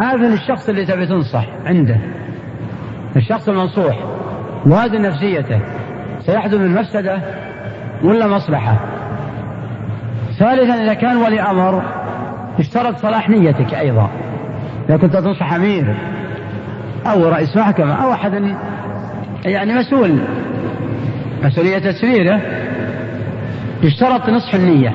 [0.00, 1.96] هذا الشخص اللي تبي تنصح عنده.
[3.16, 3.98] الشخص المنصوح
[4.66, 5.60] وازن نفسيته.
[6.20, 7.22] سيحدث من مفسدة
[8.02, 8.76] ولا مصلحة؟
[10.38, 11.82] ثالثا إذا كان ولي أمر
[12.58, 14.10] اشترط صلاح نيتك أيضا.
[14.88, 15.94] إذا كنت تنصح أمير
[17.06, 18.54] أو رئيس محكمة أو أحد
[19.44, 20.18] يعني مسؤول
[21.44, 22.40] مسؤولية تسريره
[23.82, 24.94] يشترط نصح النية.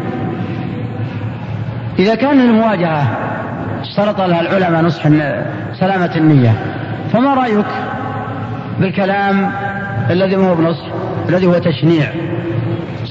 [1.99, 3.34] إذا كان المواجهة
[3.97, 5.03] اشترط لها العلماء نصح
[5.79, 6.51] سلامة النية.
[7.13, 7.65] فما رأيك
[8.79, 9.51] بالكلام
[10.09, 10.85] الذي هو بنصح
[11.29, 12.07] الذي هو تشنيع؟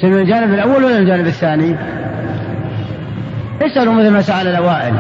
[0.02, 1.77] من الجانب الأول ولا الجانب الثاني؟
[3.62, 4.95] اسألوا مثل ما سأل الأوائل.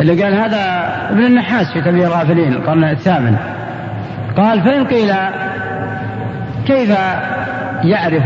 [0.00, 3.36] اللي قال هذا ابن النحاس في تنبيه الغافلين القرن الثامن.
[4.36, 5.12] قال فإن قيل
[6.66, 6.96] كيف
[7.84, 8.22] يعرف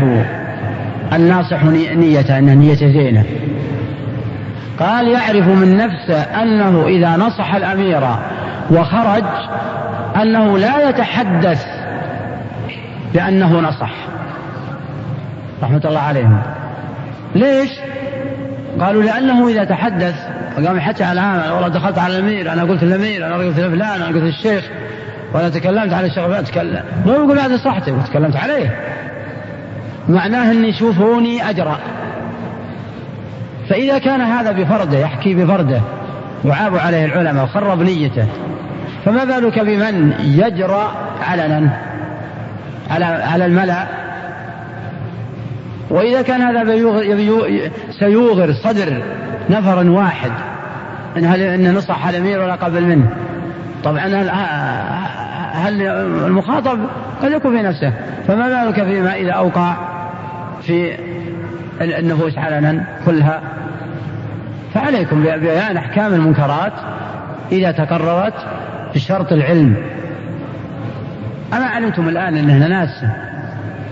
[1.13, 3.25] الناصح نيته أن نيته زينة؟
[4.81, 8.03] قال يعرف من نفسه أنه إذا نصح الأمير
[8.71, 9.23] وخرج
[10.21, 11.65] أنه لا يتحدث
[13.13, 13.91] بأنه نصح.
[15.63, 16.41] رحمة الله عليهم.
[17.35, 17.69] ليش؟
[18.79, 20.15] قالوا لأنه إذا تحدث
[20.57, 24.05] وقام يحكي على هذا والله دخلت على الأمير أنا قلت الأمير أنا قلت لفلان أنا
[24.05, 24.63] قلت الشيخ
[25.33, 26.83] وأنا تكلمت على الشيخ فلان تكلم.
[27.05, 28.79] مو يقول هذا صحتي؟ وتكلمت عليه.
[30.09, 31.79] معناه أني يشوفوني أجرأ.
[33.71, 35.81] فإذا كان هذا بفرده يحكي بفرده
[36.45, 38.25] وعابوا عليه العلماء وخرب نيته.
[39.05, 40.91] فما بالك بمن يجرأ
[41.21, 41.69] علنا؟
[42.89, 43.87] على على الملأ.
[45.89, 46.75] وإذا كان هذا
[47.99, 49.03] سيوغر صدر
[49.49, 50.31] نفر واحد.
[51.17, 53.09] إن هل إن نصح الأمير ولا قبل منه.
[53.83, 54.29] طبعا هل,
[55.51, 55.81] هل
[56.25, 56.79] المخاطب
[57.21, 57.93] قد يكون في نفسه؟
[58.27, 59.73] فما بالك فيما إذا أوقع
[60.61, 60.97] في
[61.81, 63.41] النفوس علنا كلها؟
[64.73, 66.73] فعليكم ببيان أحكام المنكرات
[67.51, 68.33] إذا تقررت
[68.95, 69.75] بشرط العلم.
[71.53, 73.05] أما علمتم الآن أن هنا ناس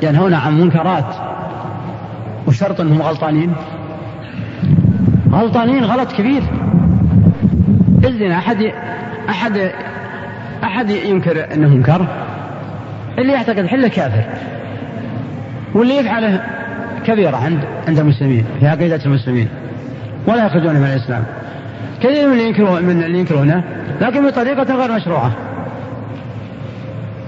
[0.03, 1.15] ينهون عن منكرات
[2.47, 3.53] وشرط أنهم غلطانين؟
[5.31, 6.43] غلطانين غلط كبير.
[8.05, 8.71] الزنا أحد
[9.29, 9.71] أحد
[10.63, 12.05] أحد ينكر أنه منكر؟
[13.17, 14.23] اللي يعتقد حله كافر.
[15.73, 16.43] واللي يفعله
[17.05, 19.47] كبيرة عند عند المسلمين في عقيدة المسلمين.
[20.27, 21.23] ولا يخرجون من الإسلام.
[22.01, 23.63] كثير من اللي من اللي ينكرونه
[24.01, 25.31] لكن بطريقة غير مشروعة.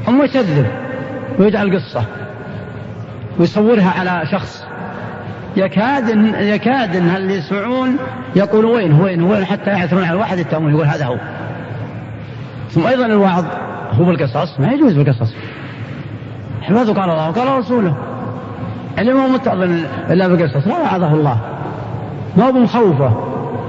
[0.07, 0.67] هم يكذب
[1.39, 2.05] ويجعل قصة
[3.39, 4.65] ويصورها على شخص.
[5.57, 6.09] يكاد
[6.39, 7.97] يكاد إن اللي يسمعون
[8.35, 11.17] يقول وين وين وين حتى يعثرون على الواحد يتهمون يقول هذا هو.
[12.69, 13.45] ثم أيضا الوعظ
[13.91, 15.33] هو بالقصص ما يجوز بالقصص.
[16.61, 17.95] حفظه قال الله وقال رسوله.
[18.99, 19.61] اللي ما متعظ
[20.09, 21.37] إلا بالقصص لا وعظه الله.
[22.37, 23.11] ما هو مخوفه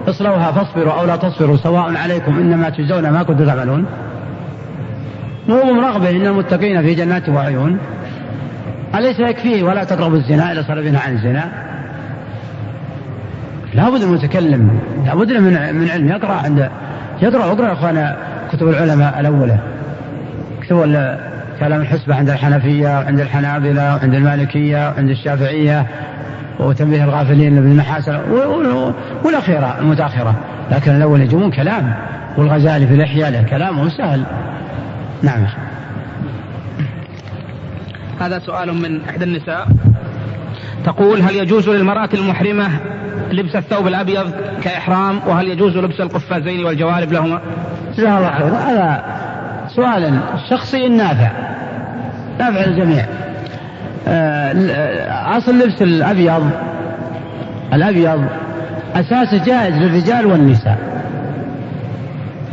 [0.08, 3.86] اصلوها فاصبروا أو لا تصبروا سواء عليكم إنما تجزون ما كنتم تعملون.
[5.48, 7.78] مو مرغبه إن المتقين في جنات وعيون.
[8.94, 11.44] أليس يكفيه ولا تقربوا الزنا إذا صار بنا عن الزنا؟
[13.74, 16.08] لابد المتكلم لابد من من علم.
[16.08, 16.70] يقرأ عند
[17.22, 18.16] يقرأ اقرأ يا أخوانا
[18.52, 19.58] كتب العلماء الأولى.
[20.62, 20.78] كتب
[21.60, 25.86] كلام الحسبة عند الحنفية وعند الحنابلة وعند المالكية وعند الشافعية.
[26.66, 28.10] وتنبيه الغافلين لابن النحاس
[29.24, 30.34] والأخيرة المتأخرة.
[30.70, 31.94] لكن الأول يجيبون كلام
[32.36, 34.24] والغزالي في الإحياء له كلامه سهل.
[35.22, 35.46] نعم.
[38.20, 39.68] هذا سؤال من إحدى النساء.
[40.84, 42.68] تقول هل يجوز للمرأة المحرمة
[43.32, 44.30] لبس الثوب الأبيض
[44.62, 47.40] كإحرام؟ وهل يجوز لبس القفازين والجوارب لهما؟
[47.96, 49.04] جزاه الله هذا
[49.68, 50.20] سؤال
[50.50, 51.30] شخصي نافع.
[52.38, 53.06] نافع للجميع.
[55.36, 56.50] أصل لبس الأبيض.
[57.72, 58.24] الأبيض
[58.94, 60.78] أساسه جائز للرجال والنساء.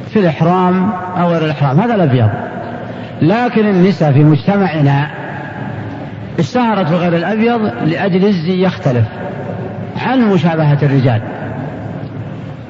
[0.10, 2.30] في الإحرام أو غير الإحرام هذا الأبيض.
[3.22, 5.08] لكن النساء في مجتمعنا
[6.40, 9.06] اشتهرت بغير الأبيض لأجل الزي يختلف
[10.06, 11.22] عن مشابهة الرجال.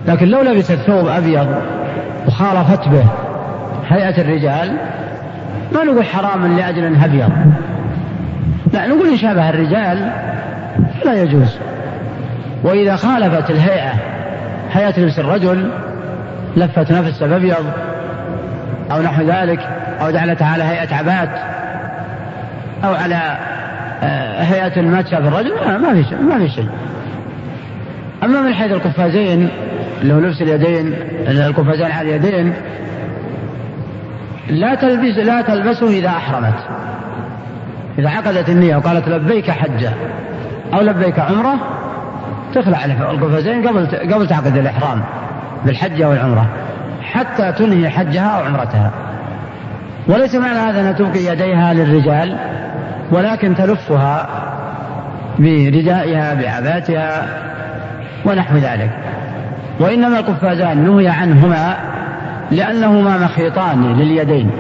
[0.08, 1.48] لكن لو لبست ثوب أبيض
[2.28, 3.06] وخالفت به
[3.90, 4.78] هيئة الرجال
[5.76, 7.30] ما نقول حرام لأجل أنه أبيض.
[8.74, 10.12] لا نقول إن شابه الرجال
[11.06, 11.58] لا يجوز.
[12.64, 13.94] وإذا خالفت الهيئة
[14.72, 15.72] هيئة لبس الرجل
[16.58, 17.66] لفت نفسه بأبيض
[18.92, 19.60] أو نحو ذلك
[20.02, 21.30] أو جعلتها على هيئة عبات
[22.84, 23.38] أو على
[24.04, 25.52] آه، هيئة ما تشابه الرجل
[25.82, 26.70] ما في شيء ما في شيء.
[28.24, 29.50] أما من حيث القفازين
[30.02, 30.94] اللي هو لبس اليدين
[31.28, 32.54] القفازين على اليدين
[34.50, 36.56] لا تلبس لا تلبسه إذا أحرمت.
[37.98, 39.94] إذا عقدت النية وقالت لبيك حجة
[40.74, 41.56] أو لبيك عمرة
[42.54, 45.02] تخلع القفازين قبل قبل تعقد الإحرام
[45.66, 46.46] بالحج أو العمرة
[47.02, 48.92] حتى تنهي حجها أو عمرتها.
[50.08, 52.38] وليس معنى هذا أنها تبقي يديها للرجال
[53.12, 54.28] ولكن تلفها
[55.40, 57.28] بردائها بعباتها
[58.26, 58.90] ونحو ذلك.
[59.80, 61.78] وإنما القفازان نهي عنهما
[62.52, 64.52] لأنهما مخيطان لليدين.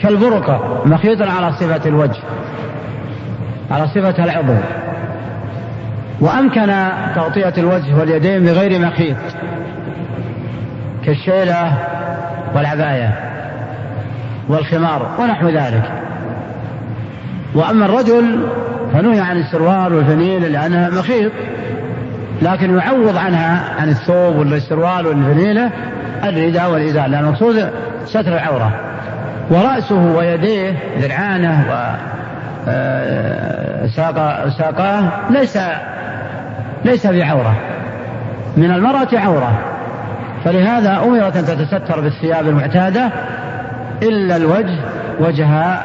[0.00, 2.20] كالبرقة مخيط على صفة الوجه
[3.70, 4.54] على صفة العضو.
[6.20, 6.72] وأمكن
[7.14, 9.16] تغطية الوجه واليدين بغير مخيط
[11.04, 11.72] كالشيلة
[12.54, 13.14] والعباية
[14.48, 15.92] والخمار ونحو ذلك.
[17.54, 18.48] وأما الرجل
[18.92, 21.32] فنهي عن السروال والفنيل لأنها مخيط
[22.42, 25.70] لكن يعوض عنها عن الثوب والسروال والفنيلة
[26.24, 27.70] الرداء والإزار لأن المقصود
[28.04, 28.87] ستر العورة.
[29.50, 31.96] ورأسه ويديه ذرعانه و
[32.68, 33.86] آه،
[34.58, 35.58] ساقاه ليس
[36.84, 37.54] ليس بعورة.
[38.56, 39.58] من المرأة عورة.
[40.44, 43.10] فلهذا أمرت أن تتستر بالثياب المعتادة
[44.02, 44.78] إلا الوجه
[45.20, 45.82] وجهها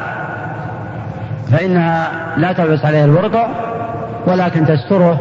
[1.51, 2.07] فإنها
[2.38, 3.48] لا تلبس عليه الورقة
[4.27, 5.19] ولكن تستره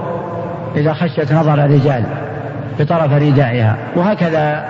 [0.77, 2.05] إذا خشيت نظر الرجال
[2.81, 4.65] بطرف ردائها وهكذا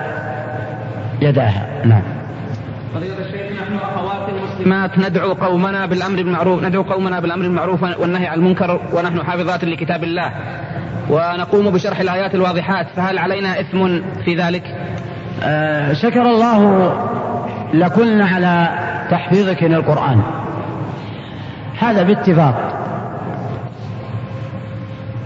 [1.21, 1.67] يداها.
[1.85, 2.03] نعم.
[3.63, 9.23] نحن أخوات المسلمات ندعو قومنا بالأمر بالمعروف ندعو قومنا بالأمر بالمعروف والنهي عن المنكر ونحن
[9.23, 10.33] حافظات لكتاب الله.
[11.11, 14.63] ونقوم بشرح الآيات الواضحات فهل علينا إثم في ذلك؟
[15.43, 16.93] آه شكر الله
[17.75, 18.69] لكن على
[19.11, 20.23] تحفيظك للقرآن
[21.79, 22.79] هذا باتفاق.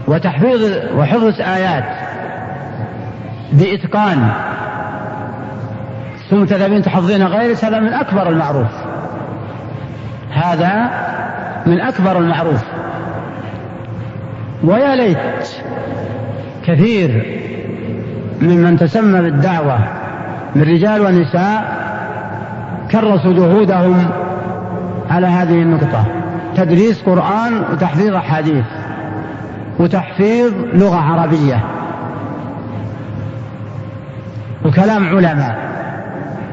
[0.09, 1.85] وتحفيظ وحفظ آيات
[3.53, 4.31] بإتقان
[6.31, 8.67] ثم تذهبين تحفظين غير هذا من أكبر المعروف.
[10.31, 10.91] هذا
[11.67, 12.63] من أكبر المعروف.
[14.65, 15.19] ويا ليت
[16.67, 17.41] كثير
[18.41, 19.79] ممن تسمى بالدعوة
[20.55, 21.77] من رجال ونساء
[22.91, 24.09] كرسوا جهودهم
[25.11, 26.05] على هذه النقطة.
[26.57, 28.65] تدريس قرآن وتحفيظ أحاديث
[29.79, 31.65] وتحفيظ لغة عربية
[34.65, 35.76] وكلام علماء.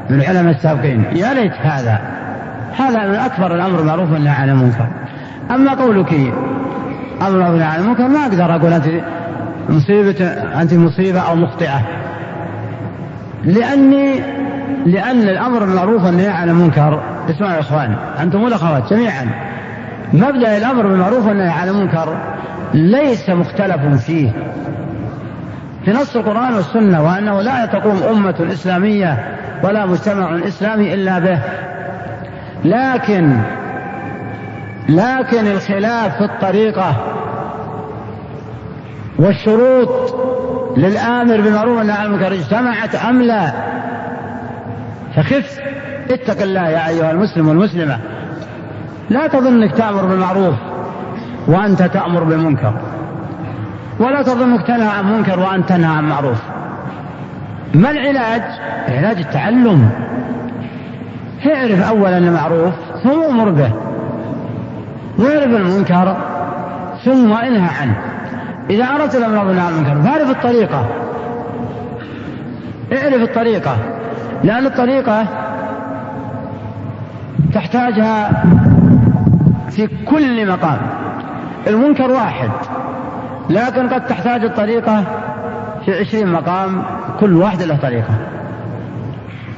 [0.09, 1.03] من العلماء السابقين.
[1.15, 1.99] يا ليت هذا.
[2.77, 4.87] هذا من أكبر الأمر المعروف والنهي عن المنكر.
[5.51, 6.13] أما قولك
[7.21, 8.85] أمر والنهي عن المنكر ما أقدر أقول أنت
[9.69, 10.25] مصيبة
[10.61, 11.81] أنت مصيبة أو مخطئة.
[13.43, 14.19] لأني
[14.85, 19.29] لأن الأمر بالمعروف والنهي عن المنكر اسمعوا يا إخوان أنتم والأخوات جميعا.
[20.13, 22.17] مبدأ الأمر بالمعروف والنهي عن المنكر
[22.73, 24.31] ليس مختلف فيه.
[25.85, 29.17] في نص القرآن والسنة وأنه لا تقوم أمة إسلامية
[29.63, 31.39] ولا مجتمع إسلامي إلا به.
[32.65, 33.37] لكن
[34.89, 36.95] لكن الخلاف في الطريقة
[39.19, 40.15] والشروط
[40.77, 43.51] للآمر بالمعروف والنهي عن المنكر اجتمعت أم لا؟
[45.15, 45.59] فخف
[46.11, 47.99] اتق الله يا أيها المسلم والمسلمة.
[49.09, 50.55] لا تظن انك تأمر بالمعروف
[51.47, 52.73] وأنت تأمر بالمنكر
[53.99, 56.52] ولا تظن انك تنهى عن منكر وأنت تنهى عن معروف.
[57.73, 58.41] ما العلاج؟
[58.87, 59.89] العلاج التعلم.
[61.45, 62.73] اعرف أولا المعروف
[63.03, 63.71] ثم أمر به.
[65.19, 66.17] واعرف المنكر
[67.05, 67.95] ثم انهى عنه.
[68.69, 70.85] إذا أردت الأمر بالنهي عن المنكر فاعرف الطريقة.
[72.93, 73.77] اعرف الطريقة
[74.43, 75.25] لأن الطريقة
[77.53, 78.43] تحتاجها
[79.69, 80.77] في كل مقام.
[81.67, 82.49] المنكر واحد
[83.49, 85.03] لكن قد تحتاج الطريقة
[85.85, 86.83] في عشرين مقام.
[87.23, 88.13] كل واحد له طريقة.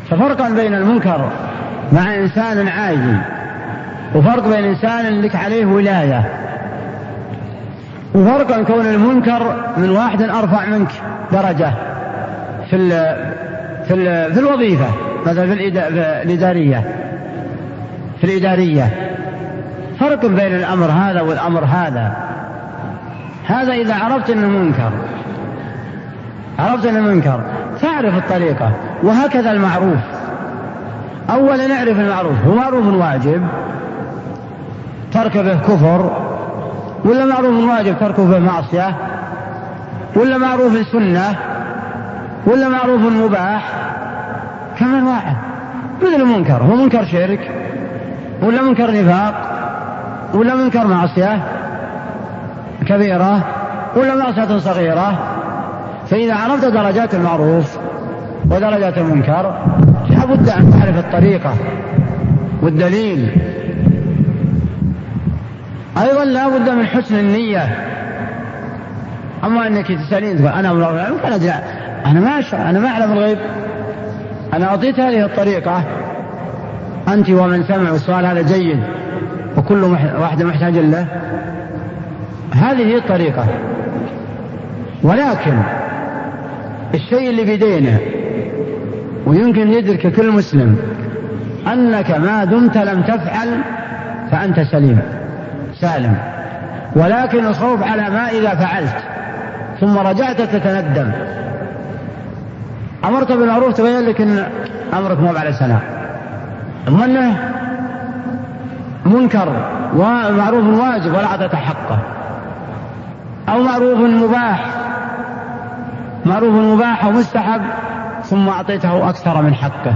[0.10, 1.30] ففرقا بين المنكر
[1.92, 3.18] مع إنسان عاجل
[4.16, 6.26] وفرق بين إنسان لك عليه ولاية.
[8.16, 10.92] وفرق كون المنكر من واحد أرفع منك
[11.32, 11.72] درجة
[12.70, 12.90] في ال
[13.88, 14.88] في ال في الوظيفة
[15.26, 15.54] مثلا في
[16.24, 16.84] الإدارية.
[18.18, 18.90] في الإدارية.
[20.00, 22.14] فرق بين الأمر هذا والأمر هذا.
[23.48, 24.92] هذا إذا عرفت أنه منكر.
[26.60, 27.42] عرفت أنه منكر.
[27.82, 28.72] تعرف الطريقة
[29.04, 30.00] وهكذا المعروف.
[31.30, 33.48] أولا نعرف المعروف هو معروف واجب
[35.14, 36.12] ترك به كفر
[37.06, 38.96] ولا معروف واجب تركه به معصية
[40.16, 41.36] ولا معروف سنة
[42.46, 43.74] ولا معروف مباح
[44.80, 45.36] كمان واحد.
[46.02, 47.52] مثل المنكر هو منكر شرك
[48.42, 49.34] ولا منكر نفاق
[50.34, 51.44] ولا منكر معصية
[52.88, 53.44] كبيرة
[53.96, 55.35] ولا معصية صغيرة.
[56.10, 57.78] فإذا عرفت درجات المعروف
[58.52, 59.56] ودرجات المنكر
[60.10, 61.54] لابد أن تعرف الطريقة
[62.62, 63.30] والدليل.
[65.98, 67.78] أيضا لا بد من حسن النية.
[69.44, 71.62] أما أنك تسألين تقول أنا أنا
[72.06, 73.38] أنا ما أنا ما أعلم الغيب.
[74.54, 75.84] أنا أعطيت هذه الطريقة.
[77.08, 78.80] أنت ومن سمع السؤال هذا جيد
[79.58, 79.84] وكل
[80.20, 81.08] واحد محتاج له.
[82.54, 83.46] هذه هي الطريقة.
[85.04, 85.54] ولكن
[86.96, 87.98] الشيء اللي بيدينا
[89.26, 90.78] ويمكن يدرك كل مسلم
[91.74, 93.62] أنك ما دمت لم تفعل
[94.32, 95.00] فأنت سليم
[95.82, 96.18] سالم.
[96.96, 98.96] ولكن الخوف على ما إذا فعلت
[99.80, 101.12] ثم رجعت تتندم.
[103.06, 104.46] أمرت بالمعروف تبين لك أن
[104.94, 105.80] أمرك مو على سلام
[106.90, 107.38] ظنه
[109.06, 109.50] منكر
[109.96, 112.00] ومعروف واجب ولا أعطيته حقه.
[113.50, 114.85] أو معروف مباح.
[116.26, 117.62] معروف مباح ومستحب
[118.24, 119.94] ثم أعطيته أكثر من حقه.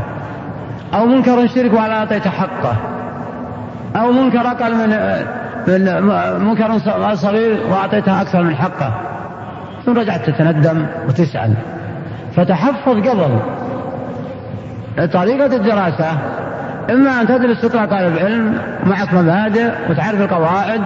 [0.93, 2.75] أو منكر شرك ولا أعطيته حقه.
[3.95, 4.89] أو منكر أقل من
[5.67, 6.03] من
[6.47, 6.77] منكر
[7.15, 8.93] صغير وأعطيته أكثر من حقه.
[9.85, 11.53] ثم رجعت تتندم وتسأل.
[12.35, 13.39] فتحفظ قبل
[15.13, 16.11] طريقة الدراسة.
[16.89, 20.81] إما أن تدرس تطلع طالب علم معك مبادئ وتعرف القواعد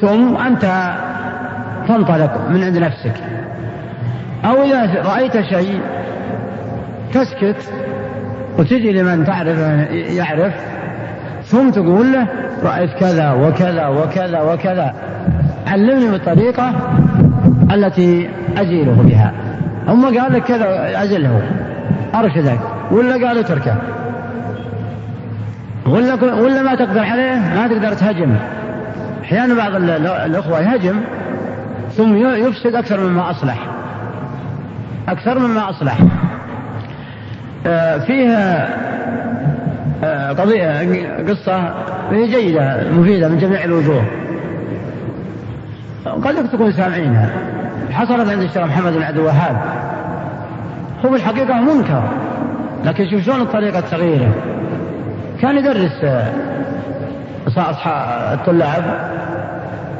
[0.00, 0.92] ثم أنت
[1.88, 3.14] تنطلق من عند نفسك.
[4.44, 5.80] أو إذا رأيت شيء
[7.12, 7.72] تسكت
[8.58, 9.58] وتجي لمن تعرف
[9.92, 10.54] يعرف
[11.44, 12.26] ثم تقول له
[12.62, 14.94] رأيت كذا وكذا وكذا وكذا.
[15.66, 16.72] علمني بالطريقة
[17.72, 19.32] التي أزيله بها.
[19.88, 21.42] هم قال لك كذا أزله.
[22.14, 23.76] أرشدك ولا قال اتركه
[25.86, 28.36] ولا ولا ما تقدر عليه ما تقدر تهجم.
[29.24, 29.74] أحيانا بعض
[30.26, 31.00] الأخوة يهجم
[31.92, 33.77] ثم يفسد أكثر مما أصلح.
[35.08, 35.98] أكثر مما أصلح.
[37.66, 38.68] آه، فيها
[40.04, 40.82] آه، قضية
[41.28, 41.74] قصة
[42.12, 44.04] جيدة مفيدة من جميع الوجوه.
[46.06, 47.30] قد تكون سامعينها
[47.90, 49.56] حصلت عند الشيخ محمد بن عبد الوهاب.
[51.04, 52.02] هو بالحقيقة منكر.
[52.84, 54.34] لكن شوف شلون الطريقة الصغيرة
[55.40, 56.32] كان يدرس آه،
[57.56, 58.84] أصحاب الطلاب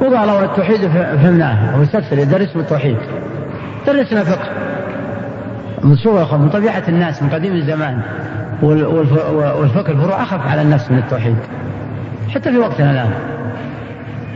[0.01, 1.75] وقالوا التوحيد فهمناه.
[1.75, 2.97] هو يستفسر يدرس بالتوحيد.
[3.87, 4.58] درسنا فقه.
[5.83, 8.01] من شوف من طبيعة الناس من قديم الزمان.
[8.61, 11.37] والفقه الفروع أخف على النفس من التوحيد.
[12.29, 13.11] حتى في وقتنا الآن.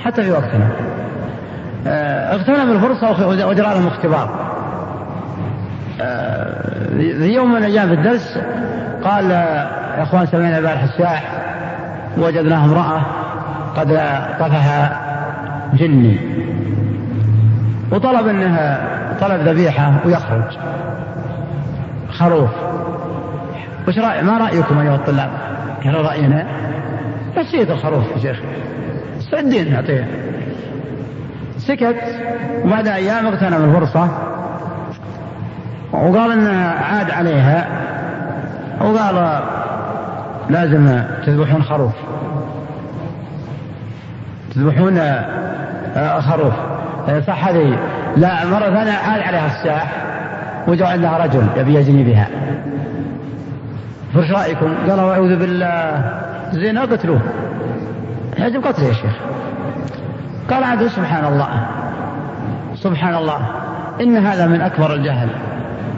[0.04, 0.68] حتى في وقتنا.
[1.88, 4.30] آه، اغتنم الفرصة وجرى لهم اختبار.
[6.02, 8.40] آه، في يوم من الأيام في الدرس
[9.04, 11.24] قال يا أخوان سمعنا البارح الساح
[12.18, 13.02] وجدناها امرأة
[13.76, 13.88] قد
[14.40, 15.00] طفها
[15.74, 16.18] جني.
[17.92, 18.80] وطلب إنها
[19.22, 20.58] طلب ذبيحة ويخرج.
[22.24, 22.50] خروف
[23.88, 25.30] وش رأي ما رأيكم أيها الطلاب؟
[25.84, 26.46] قالوا رأينا
[27.38, 28.40] بسيط الخروف يا شيخ.
[29.32, 30.08] سدين نعطيه.
[31.58, 31.96] سكت.
[32.66, 34.10] وبعد أيام اغتنم الفرصة.
[35.92, 37.68] وقال انه عاد عليها.
[38.82, 39.42] وقال
[40.50, 41.94] لازم تذبحون خروف
[44.56, 45.00] تذبحون
[46.20, 46.54] خروف
[47.10, 47.78] آه، صح هذه.
[48.18, 50.03] لا مرة ثانية عاد عليها الساح.
[50.68, 52.28] وجاء عندها رجل يبي يزني بها.
[54.14, 56.12] فايش رايكم؟ قالوا أعوذ بالله.
[56.52, 57.20] زين اقتلوه
[58.40, 59.16] يجب قتله يا شيخ.
[60.50, 61.48] قال عاد سبحان الله
[62.76, 63.40] سبحان الله
[64.02, 65.30] إن هذا من أكبر الجهل.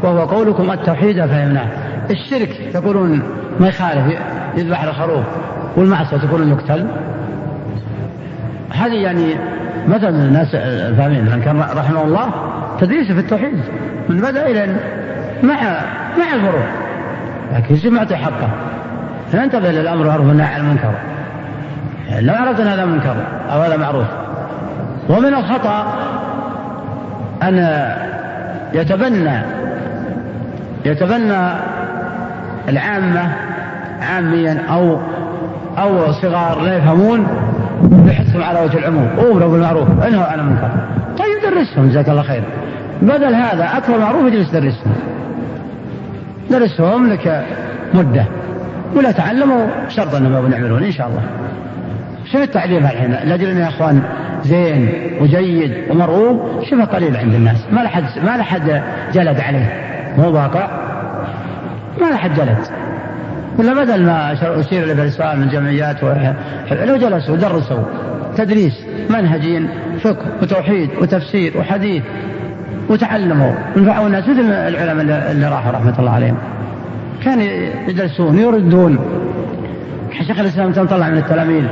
[0.04, 1.68] وهو قولكم التوحيد فهمناه
[2.10, 3.24] الشرك تقولون
[3.60, 4.20] ما يخالف
[4.58, 5.24] يذبح الخروف.
[5.78, 6.88] والمعصية تقولون يقتل.
[8.70, 9.36] هذه يعني
[9.88, 12.30] مثلا الناس الفاهمين كان رحمه الله.
[12.80, 13.60] تدريسه في التوحيد.
[14.10, 14.76] من بدأ إلى
[15.44, 15.62] مع
[16.18, 16.66] مع الفروع.
[17.56, 18.50] لكن يعطي حقه
[19.32, 20.92] فانتبه للأمر معروف والنهي عن المنكر.
[22.20, 23.16] لو عرفت أن هذا منكر
[23.52, 24.06] أو هذا معروف.
[25.10, 25.86] ومن الخطأ
[27.44, 27.86] أن
[28.74, 29.40] يتبنى
[30.86, 31.48] يتبنى
[32.70, 33.34] العامة
[34.02, 35.00] عاميا أو
[35.78, 37.28] أو صغار لا يفهمون
[37.82, 39.08] بحثهم على وجه العموم.
[39.20, 40.04] أمروا بالمعروف.
[40.08, 40.70] انهوا عن المنكر.
[41.18, 42.44] طيب درسهم جزاك الله خير.
[43.02, 44.94] بدل هذا أكثر معروف اجلس درسهم
[46.52, 47.46] درسهم لك
[47.94, 48.26] مدة.
[48.96, 51.22] ولا تعلموا شرط أنهم يعملون إن شاء الله.
[52.32, 54.02] شوف التعليم الحين لاجل يا إخوان؟
[54.44, 54.90] زين
[55.22, 56.64] وجيد ومرغوب.
[56.64, 57.66] شبه قليل عند الناس.
[57.72, 58.82] ما لحد ما لحد
[59.14, 59.74] جلد عليه.
[60.18, 60.68] مو واقع.
[62.02, 62.58] ما لحد جلد.
[63.60, 66.04] ولا بدل ما أشير بالإسلام من جمعيات
[66.72, 67.84] لو جلسوا ودرسوا
[68.38, 68.74] تدريس
[69.10, 72.04] منهجين فقه وتوحيد وتفسير وحديث.
[72.90, 73.52] وتعلموا.
[73.78, 76.38] ونفعوا الناس مثل العلماء اللي راحوا رحمة الله عليهم.
[77.24, 77.44] كانوا
[77.88, 79.00] يدرسون يردون.
[80.28, 81.64] شيخ الإسلام كان طلع من التلاميذ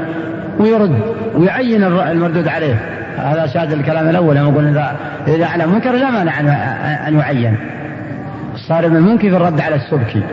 [0.60, 1.00] ويرد
[1.36, 2.76] ويعين المردود عليه.
[3.18, 4.96] هذا شاهد الكلام الأول لما يقول إذا
[5.28, 6.40] إذا علم منكر لا مانع
[7.08, 7.58] أن يعين.
[8.56, 10.24] الصارم المنكي في الرد على السبكي.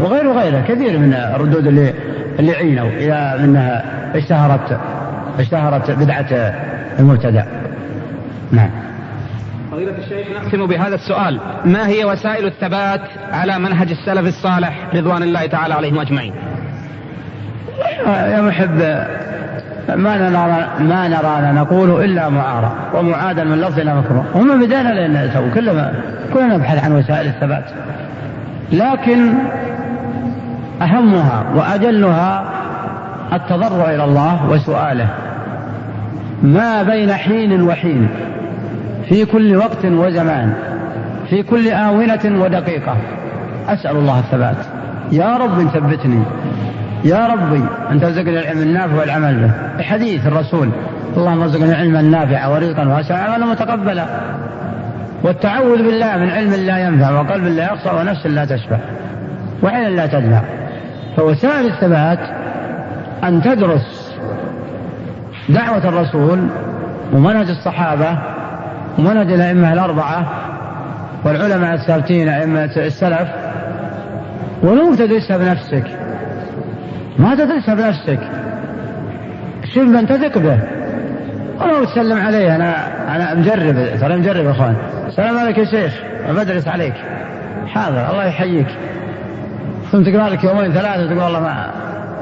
[0.00, 1.94] وغيره غيره كثير من الردود اللي
[2.38, 4.78] اللي عينوا إذا منها اشتهرت
[5.38, 6.54] اشتهرت بدعة
[6.98, 7.44] المبتدع
[8.52, 8.70] نعم.
[9.78, 11.40] فضيلة الشيخ نختم بهذا السؤال.
[11.64, 13.00] ما هي وسائل الثبات
[13.32, 16.32] على منهج السلف الصالح رضوان الله تعالى عليهم أجمعين؟
[18.06, 18.78] يا محب
[19.96, 25.54] ما نرى ما نرانا نقول إلا معارى ومعادا من لفظنا مكروه هم بدانا لأن تو
[25.54, 25.92] كلنا
[26.34, 27.64] كلنا نبحث عن وسائل الثبات.
[28.72, 29.34] لكن
[30.82, 32.44] أهمها وأجلها
[33.32, 35.08] التضرع إلى الله وسؤاله.
[36.42, 38.08] ما بين حين وحين؟
[39.08, 40.52] في كل وقت وزمان
[41.30, 42.96] في كل آونة ودقيقة.
[43.68, 44.56] أسأل الله الثبات.
[45.12, 46.22] يا رب ثبتني.
[47.04, 49.50] يا ربي أن ترزقني العلم النافع والعمل به.
[49.78, 50.68] بحديث الرسول
[51.16, 54.06] اللهم ارزقني علما نافعا ورزقا واسعا وعملا متقبلا.
[55.22, 58.78] والتعوذ بالله من علم لا ينفع وقلب لا يخصى ونفس لا تشبع
[59.62, 60.42] وعين لا تدمع.
[61.16, 62.18] فوسائل الثبات
[63.24, 64.14] أن تدرس
[65.48, 66.38] دعوة الرسول
[67.12, 68.18] ومنهج الصحابة
[68.98, 70.26] ومنهج الأئمة الأربعة
[71.24, 73.28] والعلماء الثابتين أئمة السلف
[74.62, 75.84] ولو تدرسها بنفسك
[77.18, 78.20] ما تدرسها بنفسك
[79.74, 80.58] شوف من تثق به.
[81.60, 82.74] ولو تسلم عليه أنا
[83.16, 84.76] أنا مجرب ترى مجرب يا إخوان.
[85.06, 85.94] السلام عليك يا شيخ
[86.28, 86.94] بدرس عليك.
[87.66, 88.68] حاضر الله يحييك.
[89.92, 91.70] ثم تقرأ لك يومين ثلاثة وتقول والله ما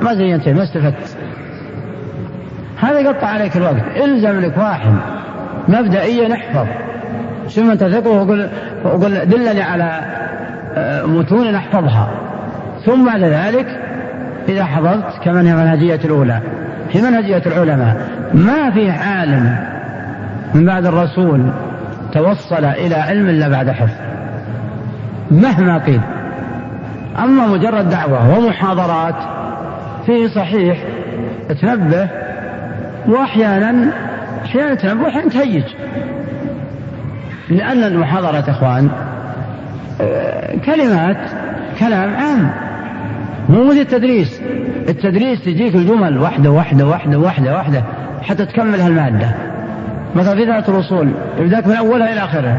[0.02, 1.16] ما زينت ما استفدت.
[2.80, 4.92] هذا يقطع عليك الوقت إلزم لك واحد.
[5.68, 6.66] مبدئيا احفظ.
[7.58, 8.48] من تثقه وقل
[8.84, 10.00] وقل دلني على
[10.74, 12.10] آه، متون احفظها.
[12.86, 13.66] ثم بعد ذلك
[14.48, 16.40] إذا حضرت كمن هي منهجية الأولى.
[16.92, 17.96] في منهجية العلماء.
[18.34, 19.56] ما في عالم
[20.54, 21.50] من بعد الرسول
[22.12, 23.94] توصل إلى علم إلا بعد حفظ.
[25.30, 26.00] مهما قيل.
[27.18, 29.14] أما مجرد دعوة ومحاضرات
[30.06, 30.78] فيه صحيح
[31.60, 32.08] تنبه
[33.08, 33.92] وأحيانا
[34.46, 35.64] أحيانا تنبه وأحيانا تهيج
[37.50, 38.90] لأن المحاضرة إخوان
[40.00, 41.16] آه، كلمات
[41.80, 42.50] كلام عام.
[43.48, 44.40] مو مثل التدريس.
[44.88, 47.82] التدريس تجيك الجمل واحدة واحدة واحدة واحدة واحدة
[48.22, 49.30] حتى تكمل هالمادة.
[50.14, 52.58] مثلا في ذات الأصول يبدأك من أولها إلى آخرها.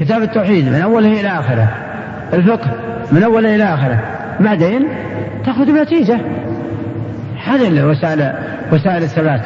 [0.00, 1.68] كتاب التوحيد من أوله إلى آخره
[2.32, 2.70] الفقه
[3.12, 4.00] من أوله إلى آخره
[4.40, 4.88] بعدين
[5.44, 6.18] تأخذ بنتيجة
[7.44, 8.32] هذه وسائل
[8.72, 9.40] وسائل الثبات.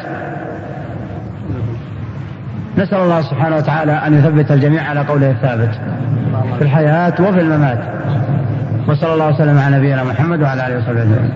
[2.77, 5.69] نسأل الله سبحانه وتعالى أن يثبت الجميع على قوله الثابت
[6.57, 7.79] في الحياة وفي الممات.
[8.87, 11.33] وصلى الله وسلم على نبينا محمد وعلى آله وصحبه أجمعين.